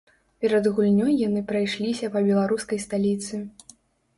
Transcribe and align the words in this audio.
Перад 0.43 0.69
гульнёй 0.77 1.13
яны 1.27 1.43
прайшліся 1.51 2.09
па 2.15 2.25
беларускай 2.31 2.83
сталіцы. 2.87 3.35